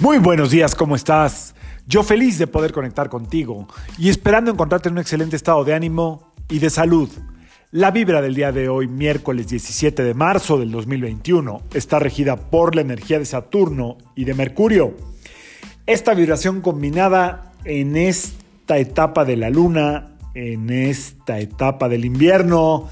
Muy 0.00 0.16
buenos 0.16 0.50
días, 0.50 0.74
¿cómo 0.74 0.96
estás? 0.96 1.54
Yo 1.86 2.02
feliz 2.02 2.38
de 2.38 2.46
poder 2.46 2.72
conectar 2.72 3.10
contigo 3.10 3.68
y 3.98 4.08
esperando 4.08 4.50
encontrarte 4.50 4.88
en 4.88 4.94
un 4.94 5.00
excelente 5.00 5.36
estado 5.36 5.62
de 5.62 5.74
ánimo 5.74 6.32
y 6.48 6.58
de 6.58 6.70
salud. 6.70 7.10
La 7.70 7.90
vibra 7.90 8.22
del 8.22 8.34
día 8.34 8.50
de 8.50 8.70
hoy, 8.70 8.88
miércoles 8.88 9.48
17 9.48 10.02
de 10.02 10.14
marzo 10.14 10.56
del 10.56 10.70
2021, 10.70 11.60
está 11.74 11.98
regida 11.98 12.36
por 12.36 12.74
la 12.74 12.80
energía 12.80 13.18
de 13.18 13.26
Saturno 13.26 13.98
y 14.16 14.24
de 14.24 14.32
Mercurio. 14.32 14.96
Esta 15.84 16.14
vibración 16.14 16.62
combinada 16.62 17.52
en 17.64 17.94
esta 17.94 18.78
etapa 18.78 19.26
de 19.26 19.36
la 19.36 19.50
luna, 19.50 20.16
en 20.34 20.70
esta 20.70 21.40
etapa 21.40 21.90
del 21.90 22.06
invierno, 22.06 22.88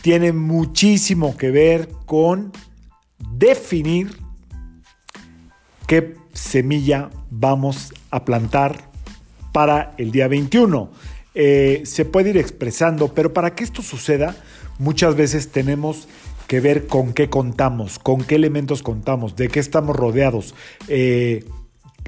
tiene 0.00 0.32
muchísimo 0.32 1.36
que 1.36 1.50
ver 1.50 1.90
con 2.06 2.52
definir 3.36 4.16
qué 5.86 6.16
semilla 6.38 7.10
vamos 7.30 7.92
a 8.10 8.24
plantar 8.24 8.90
para 9.52 9.94
el 9.98 10.10
día 10.12 10.28
21. 10.28 10.90
Eh, 11.34 11.82
se 11.84 12.04
puede 12.04 12.30
ir 12.30 12.38
expresando, 12.38 13.12
pero 13.14 13.32
para 13.32 13.54
que 13.54 13.64
esto 13.64 13.82
suceda, 13.82 14.36
muchas 14.78 15.14
veces 15.14 15.50
tenemos 15.50 16.08
que 16.46 16.60
ver 16.60 16.86
con 16.86 17.12
qué 17.12 17.28
contamos, 17.28 17.98
con 17.98 18.24
qué 18.24 18.36
elementos 18.36 18.82
contamos, 18.82 19.36
de 19.36 19.48
qué 19.48 19.60
estamos 19.60 19.94
rodeados, 19.94 20.54
eh, 20.88 21.44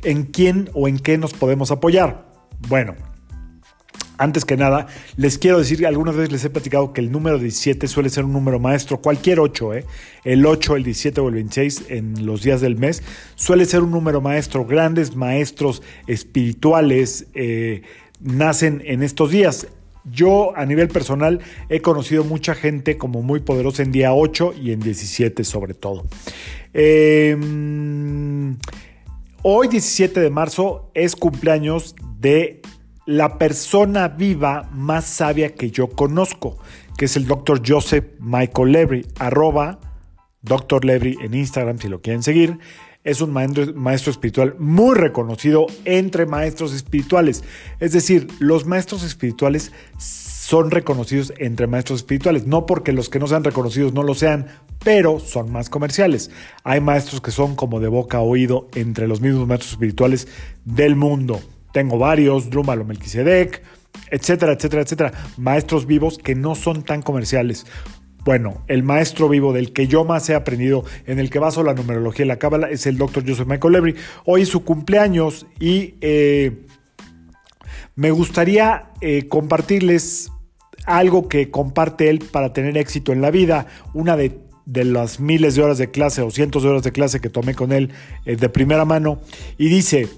en 0.02 0.24
quién 0.24 0.70
o 0.72 0.88
en 0.88 0.98
qué 0.98 1.18
nos 1.18 1.34
podemos 1.34 1.70
apoyar. 1.70 2.26
Bueno, 2.68 2.94
antes 4.20 4.44
que 4.44 4.58
nada, 4.58 4.86
les 5.16 5.38
quiero 5.38 5.58
decir 5.58 5.86
algunas 5.86 6.14
veces 6.14 6.30
les 6.30 6.44
he 6.44 6.50
platicado 6.50 6.92
que 6.92 7.00
el 7.00 7.10
número 7.10 7.38
17 7.38 7.88
suele 7.88 8.10
ser 8.10 8.26
un 8.26 8.34
número 8.34 8.60
maestro, 8.60 9.00
cualquier 9.00 9.40
8, 9.40 9.74
¿eh? 9.74 9.86
el 10.24 10.44
8, 10.44 10.76
el 10.76 10.84
17 10.84 11.22
o 11.22 11.28
el 11.28 11.34
26 11.36 11.84
en 11.88 12.26
los 12.26 12.42
días 12.42 12.60
del 12.60 12.76
mes, 12.76 13.02
suele 13.34 13.64
ser 13.64 13.80
un 13.80 13.90
número 13.90 14.20
maestro. 14.20 14.66
Grandes 14.66 15.16
maestros 15.16 15.82
espirituales 16.06 17.28
eh, 17.32 17.80
nacen 18.20 18.82
en 18.84 19.02
estos 19.02 19.30
días. 19.30 19.68
Yo 20.04 20.54
a 20.54 20.66
nivel 20.66 20.88
personal 20.88 21.40
he 21.70 21.80
conocido 21.80 22.22
mucha 22.22 22.54
gente 22.54 22.98
como 22.98 23.22
muy 23.22 23.40
poderosa 23.40 23.82
en 23.82 23.90
día 23.90 24.12
8 24.12 24.52
y 24.62 24.72
en 24.72 24.80
17 24.80 25.44
sobre 25.44 25.72
todo. 25.72 26.04
Em, 26.74 28.58
hoy 29.42 29.68
17 29.68 30.20
de 30.20 30.28
marzo 30.28 30.90
es 30.92 31.16
cumpleaños 31.16 31.96
de 32.20 32.60
la 33.10 33.38
persona 33.38 34.06
viva 34.06 34.70
más 34.72 35.04
sabia 35.04 35.56
que 35.56 35.72
yo 35.72 35.88
conozco, 35.88 36.58
que 36.96 37.06
es 37.06 37.16
el 37.16 37.26
Dr. 37.26 37.60
Joseph 37.66 38.04
Michael 38.20 38.70
Levry, 38.70 39.06
arroba 39.18 39.80
Dr. 40.42 40.84
Levry 40.84 41.18
en 41.20 41.34
Instagram 41.34 41.78
si 41.78 41.88
lo 41.88 42.02
quieren 42.02 42.22
seguir. 42.22 42.60
Es 43.02 43.20
un 43.20 43.32
maestro, 43.32 43.74
maestro, 43.74 44.12
espiritual 44.12 44.54
muy 44.60 44.94
reconocido 44.94 45.66
entre 45.86 46.24
maestros 46.24 46.72
espirituales. 46.72 47.42
Es 47.80 47.90
decir, 47.90 48.28
los 48.38 48.64
maestros 48.64 49.02
espirituales 49.02 49.72
son 49.98 50.70
reconocidos 50.70 51.32
entre 51.38 51.66
maestros 51.66 52.00
espirituales. 52.00 52.46
No 52.46 52.64
porque 52.64 52.92
los 52.92 53.08
que 53.08 53.18
no 53.18 53.26
sean 53.26 53.42
reconocidos 53.42 53.92
no 53.92 54.04
lo 54.04 54.14
sean, 54.14 54.46
pero 54.84 55.18
son 55.18 55.50
más 55.50 55.68
comerciales. 55.68 56.30
Hay 56.62 56.80
maestros 56.80 57.20
que 57.20 57.32
son 57.32 57.56
como 57.56 57.80
de 57.80 57.88
boca 57.88 58.18
a 58.18 58.22
oído 58.22 58.68
entre 58.76 59.08
los 59.08 59.20
mismos 59.20 59.48
maestros 59.48 59.72
espirituales 59.72 60.28
del 60.64 60.94
mundo. 60.94 61.40
Tengo 61.72 61.98
varios, 61.98 62.50
Drúmbalo 62.50 62.84
Melquisedec, 62.84 63.62
etcétera, 64.10 64.52
etcétera, 64.52 64.82
etcétera. 64.82 65.12
Maestros 65.36 65.86
vivos 65.86 66.18
que 66.18 66.34
no 66.34 66.54
son 66.54 66.82
tan 66.82 67.02
comerciales. 67.02 67.66
Bueno, 68.24 68.64
el 68.68 68.82
maestro 68.82 69.28
vivo 69.28 69.52
del 69.52 69.72
que 69.72 69.86
yo 69.86 70.04
más 70.04 70.28
he 70.28 70.34
aprendido, 70.34 70.84
en 71.06 71.18
el 71.18 71.30
que 71.30 71.38
baso 71.38 71.62
la 71.62 71.72
numerología 71.72 72.24
y 72.26 72.28
la 72.28 72.38
cábala, 72.38 72.68
es 72.68 72.86
el 72.86 72.98
doctor 72.98 73.24
Joseph 73.26 73.48
Michael 73.48 73.72
Levry. 73.72 73.96
Hoy 74.26 74.42
es 74.42 74.48
su 74.48 74.62
cumpleaños 74.62 75.46
y 75.58 75.94
eh, 76.02 76.66
me 77.96 78.10
gustaría 78.10 78.90
eh, 79.00 79.26
compartirles 79.26 80.30
algo 80.84 81.28
que 81.28 81.50
comparte 81.50 82.10
él 82.10 82.18
para 82.18 82.52
tener 82.52 82.76
éxito 82.76 83.12
en 83.12 83.22
la 83.22 83.30
vida. 83.30 83.66
Una 83.94 84.16
de, 84.16 84.38
las 84.66 85.20
miles 85.20 85.54
de 85.54 85.62
horas 85.62 85.78
de 85.78 85.90
clase 85.90 86.22
o 86.22 86.30
cientos 86.30 86.62
de 86.62 86.68
horas 86.68 86.82
de 86.82 86.92
clase 86.92 87.20
que 87.20 87.30
tomé 87.30 87.54
con 87.54 87.72
él 87.72 87.92
eh, 88.24 88.36
de 88.36 88.48
primera 88.48 88.84
mano. 88.84 89.20
Y 89.58 89.68
dice, 89.68 90.08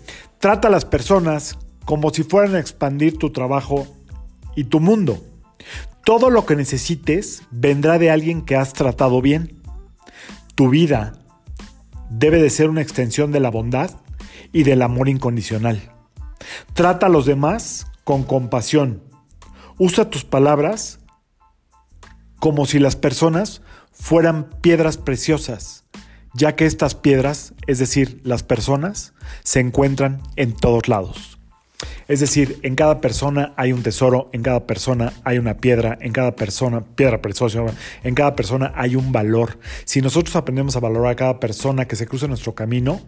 Trata 0.42 0.66
a 0.66 0.70
las 0.72 0.84
personas 0.84 1.56
como 1.84 2.10
si 2.10 2.24
fueran 2.24 2.56
a 2.56 2.58
expandir 2.58 3.16
tu 3.16 3.30
trabajo 3.30 3.86
y 4.56 4.64
tu 4.64 4.80
mundo. 4.80 5.22
Todo 6.04 6.30
lo 6.30 6.46
que 6.46 6.56
necesites 6.56 7.44
vendrá 7.52 8.00
de 8.00 8.10
alguien 8.10 8.42
que 8.42 8.56
has 8.56 8.72
tratado 8.72 9.22
bien. 9.22 9.62
Tu 10.56 10.68
vida 10.68 11.12
debe 12.10 12.42
de 12.42 12.50
ser 12.50 12.68
una 12.68 12.82
extensión 12.82 13.30
de 13.30 13.38
la 13.38 13.52
bondad 13.52 13.92
y 14.52 14.64
del 14.64 14.82
amor 14.82 15.08
incondicional. 15.08 15.92
Trata 16.74 17.06
a 17.06 17.08
los 17.08 17.24
demás 17.24 17.86
con 18.02 18.24
compasión. 18.24 19.00
Usa 19.78 20.10
tus 20.10 20.24
palabras 20.24 20.98
como 22.40 22.66
si 22.66 22.80
las 22.80 22.96
personas 22.96 23.62
fueran 23.92 24.50
piedras 24.60 24.96
preciosas 24.96 25.82
ya 26.34 26.56
que 26.56 26.66
estas 26.66 26.94
piedras, 26.94 27.54
es 27.66 27.78
decir, 27.78 28.20
las 28.24 28.42
personas, 28.42 29.12
se 29.42 29.60
encuentran 29.60 30.22
en 30.36 30.54
todos 30.54 30.88
lados. 30.88 31.38
Es 32.06 32.20
decir, 32.20 32.58
en 32.62 32.76
cada 32.76 33.00
persona 33.00 33.52
hay 33.56 33.72
un 33.72 33.82
tesoro, 33.82 34.30
en 34.32 34.42
cada 34.42 34.66
persona 34.66 35.12
hay 35.24 35.38
una 35.38 35.56
piedra, 35.56 35.98
en 36.00 36.12
cada 36.12 36.36
persona, 36.36 36.80
piedra 36.80 37.20
preciosa, 37.20 37.64
en 38.02 38.14
cada 38.14 38.36
persona 38.36 38.72
hay 38.76 38.96
un 38.96 39.12
valor. 39.12 39.58
Si 39.84 40.00
nosotros 40.00 40.36
aprendemos 40.36 40.76
a 40.76 40.80
valorar 40.80 41.12
a 41.12 41.16
cada 41.16 41.40
persona 41.40 41.86
que 41.86 41.96
se 41.96 42.06
cruza 42.06 42.28
nuestro 42.28 42.54
camino, 42.54 43.00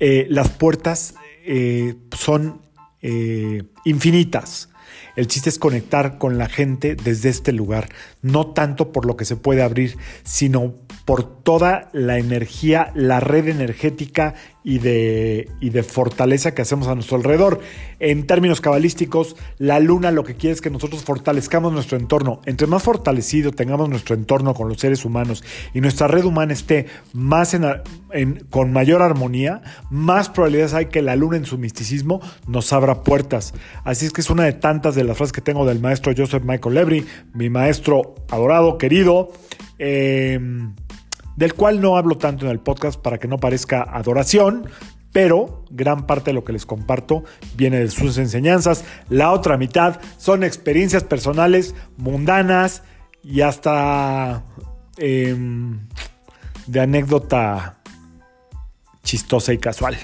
eh, 0.00 0.26
las 0.30 0.48
puertas 0.48 1.14
eh, 1.44 1.96
son 2.16 2.62
eh, 3.02 3.64
infinitas. 3.84 4.70
El 5.16 5.26
chiste 5.26 5.48
es 5.48 5.58
conectar 5.58 6.18
con 6.18 6.38
la 6.38 6.48
gente 6.48 6.94
desde 6.94 7.28
este 7.28 7.52
lugar, 7.52 7.88
no 8.22 8.52
tanto 8.52 8.92
por 8.92 9.06
lo 9.06 9.16
que 9.16 9.24
se 9.24 9.36
puede 9.36 9.62
abrir, 9.62 9.96
sino 10.24 10.74
por 11.08 11.24
toda 11.24 11.88
la 11.94 12.18
energía, 12.18 12.92
la 12.94 13.18
red 13.18 13.48
energética 13.48 14.34
y 14.62 14.78
de, 14.78 15.48
y 15.58 15.70
de 15.70 15.82
fortaleza 15.82 16.52
que 16.52 16.60
hacemos 16.60 16.86
a 16.86 16.94
nuestro 16.94 17.16
alrededor. 17.16 17.60
En 17.98 18.26
términos 18.26 18.60
cabalísticos, 18.60 19.34
la 19.56 19.80
luna 19.80 20.10
lo 20.10 20.22
que 20.22 20.34
quiere 20.34 20.52
es 20.52 20.60
que 20.60 20.68
nosotros 20.68 21.04
fortalezcamos 21.04 21.72
nuestro 21.72 21.96
entorno. 21.96 22.42
Entre 22.44 22.66
más 22.66 22.82
fortalecido 22.82 23.52
tengamos 23.52 23.88
nuestro 23.88 24.14
entorno 24.14 24.52
con 24.52 24.68
los 24.68 24.80
seres 24.80 25.06
humanos 25.06 25.42
y 25.72 25.80
nuestra 25.80 26.08
red 26.08 26.24
humana 26.24 26.52
esté 26.52 26.88
más 27.14 27.54
en, 27.54 28.44
con 28.50 28.74
mayor 28.74 29.00
armonía, 29.00 29.62
más 29.88 30.28
probabilidades 30.28 30.74
hay 30.74 30.86
que 30.86 31.00
la 31.00 31.16
luna 31.16 31.38
en 31.38 31.46
su 31.46 31.56
misticismo 31.56 32.20
nos 32.46 32.70
abra 32.74 33.02
puertas. 33.02 33.54
Así 33.82 34.04
es 34.04 34.12
que 34.12 34.20
es 34.20 34.28
una 34.28 34.44
de 34.44 34.52
tantas 34.52 34.94
de 34.94 35.04
las 35.04 35.16
frases 35.16 35.32
que 35.32 35.40
tengo 35.40 35.64
del 35.64 35.80
maestro 35.80 36.12
Joseph 36.14 36.44
Michael 36.44 36.74
Levry, 36.74 37.06
mi 37.32 37.48
maestro 37.48 38.14
adorado, 38.28 38.76
querido. 38.76 39.32
Eh, 39.78 40.38
del 41.38 41.54
cual 41.54 41.80
no 41.80 41.96
hablo 41.96 42.18
tanto 42.18 42.46
en 42.46 42.50
el 42.50 42.58
podcast 42.58 43.00
para 43.00 43.18
que 43.18 43.28
no 43.28 43.38
parezca 43.38 43.82
adoración, 43.82 44.68
pero 45.12 45.64
gran 45.70 46.04
parte 46.04 46.30
de 46.30 46.34
lo 46.34 46.42
que 46.42 46.52
les 46.52 46.66
comparto 46.66 47.22
viene 47.54 47.78
de 47.78 47.90
sus 47.90 48.18
enseñanzas. 48.18 48.84
La 49.08 49.30
otra 49.30 49.56
mitad 49.56 50.00
son 50.16 50.42
experiencias 50.42 51.04
personales, 51.04 51.76
mundanas 51.96 52.82
y 53.22 53.42
hasta 53.42 54.44
em, 54.96 55.86
de 56.66 56.80
anécdota 56.80 57.82
chistosa 59.04 59.52
y 59.52 59.58
casual. 59.58 59.96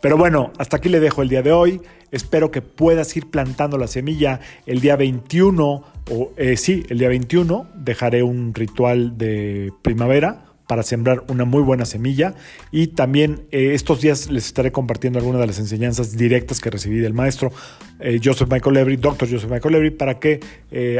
Pero 0.00 0.16
bueno, 0.16 0.52
hasta 0.58 0.76
aquí 0.76 0.88
le 0.88 1.00
dejo 1.00 1.22
el 1.22 1.28
día 1.28 1.42
de 1.42 1.50
hoy. 1.50 1.82
Espero 2.12 2.52
que 2.52 2.62
puedas 2.62 3.16
ir 3.16 3.30
plantando 3.30 3.78
la 3.78 3.88
semilla 3.88 4.38
el 4.64 4.80
día 4.80 4.94
21, 4.94 5.95
o 6.10 6.32
eh, 6.36 6.56
sí, 6.56 6.84
el 6.88 6.98
día 6.98 7.08
21 7.08 7.68
dejaré 7.74 8.22
un 8.22 8.54
ritual 8.54 9.18
de 9.18 9.72
primavera 9.82 10.42
para 10.68 10.82
sembrar 10.82 11.22
una 11.28 11.44
muy 11.44 11.62
buena 11.62 11.84
semilla 11.84 12.34
y 12.72 12.88
también 12.88 13.46
eh, 13.52 13.70
estos 13.74 14.00
días 14.00 14.28
les 14.30 14.46
estaré 14.46 14.72
compartiendo 14.72 15.20
algunas 15.20 15.40
de 15.40 15.46
las 15.46 15.60
enseñanzas 15.60 16.16
directas 16.16 16.58
que 16.60 16.70
recibí 16.70 16.98
del 16.98 17.12
maestro 17.12 17.52
eh, 18.00 18.20
Joseph 18.22 18.50
Michael 18.50 18.74
Levry, 18.74 18.96
Dr. 18.96 19.30
Joseph 19.30 19.50
Michael 19.50 19.74
Levry, 19.74 19.90
para 19.90 20.18
que 20.18 20.40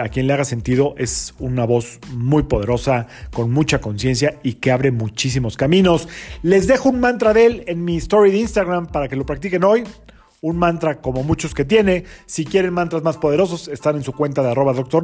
a 0.01 0.09
quien 0.09 0.27
le 0.29 0.33
haga 0.33 0.45
sentido 0.45 0.95
es 0.99 1.35
una 1.39 1.65
voz 1.67 1.99
muy 2.13 2.45
poderosa, 2.45 3.09
con 3.33 3.51
mucha 3.51 3.81
conciencia 3.81 4.39
y 4.43 4.55
que 4.55 4.71
abre 4.71 4.93
muchísimos 4.93 5.57
caminos. 5.57 6.09
Les 6.43 6.67
dejo 6.67 6.89
un 6.89 7.01
mantra 7.01 7.35
de 7.35 7.47
él 7.47 7.65
en 7.67 7.85
mi 7.85 7.97
story 7.97 8.31
de 8.31 8.39
Instagram 8.39 8.87
para 8.87 9.09
que 9.09 9.17
lo 9.17 9.27
practiquen 9.27 9.65
hoy 9.65 9.85
un 10.41 10.57
mantra 10.57 11.01
como 11.01 11.23
muchos 11.23 11.55
que 11.55 11.65
tiene. 11.65 12.05
Si 12.27 12.45
quieren 12.45 12.73
mantras 12.73 13.03
más 13.03 13.17
poderosos, 13.17 13.69
están 13.69 13.97
en 13.97 14.03
su 14.03 14.13
cuenta 14.13 14.43
de 14.43 14.51
arroba 14.51 14.73
Dr. 14.73 15.03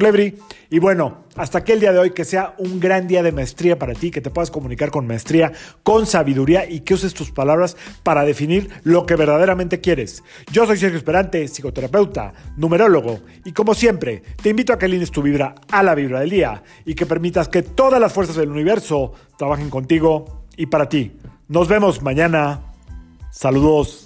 Y 0.69 0.79
bueno, 0.79 1.23
hasta 1.35 1.59
aquel 1.59 1.79
día 1.79 1.91
de 1.91 1.99
hoy 1.99 2.11
que 2.11 2.25
sea 2.25 2.55
un 2.57 2.79
gran 2.79 3.07
día 3.07 3.23
de 3.23 3.31
maestría 3.31 3.79
para 3.79 3.93
ti, 3.93 4.11
que 4.11 4.21
te 4.21 4.29
puedas 4.29 4.51
comunicar 4.51 4.91
con 4.91 5.07
maestría, 5.07 5.51
con 5.83 6.05
sabiduría 6.05 6.69
y 6.69 6.81
que 6.81 6.93
uses 6.93 7.13
tus 7.13 7.31
palabras 7.31 7.77
para 8.03 8.25
definir 8.25 8.69
lo 8.83 9.05
que 9.05 9.15
verdaderamente 9.15 9.81
quieres. 9.81 10.23
Yo 10.51 10.65
soy 10.65 10.77
Sergio 10.77 10.97
Esperante, 10.97 11.47
psicoterapeuta, 11.47 12.33
numerólogo, 12.57 13.19
y 13.45 13.51
como 13.51 13.73
siempre, 13.73 14.23
te 14.41 14.49
invito 14.49 14.73
a 14.73 14.77
que 14.77 14.85
alines 14.85 15.11
tu 15.11 15.21
vibra 15.21 15.55
a 15.71 15.83
la 15.83 15.95
vibra 15.95 16.19
del 16.19 16.29
día 16.29 16.63
y 16.85 16.95
que 16.95 17.05
permitas 17.05 17.47
que 17.47 17.63
todas 17.63 17.99
las 17.99 18.13
fuerzas 18.13 18.35
del 18.35 18.51
universo 18.51 19.13
trabajen 19.37 19.69
contigo 19.69 20.43
y 20.57 20.67
para 20.67 20.89
ti. 20.89 21.13
Nos 21.47 21.67
vemos 21.67 22.01
mañana. 22.01 22.61
Saludos. 23.31 24.02